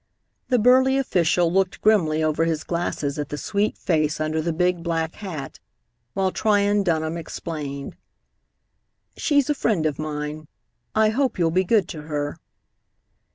[0.49, 4.81] The burly official looked grimly over his glasses at the sweet face under the big
[4.81, 5.59] black hat,
[6.15, 7.95] while Tryon Dunham explained,
[9.15, 10.47] "She's a friend of mine.
[10.95, 12.39] I hope you'll be good to her."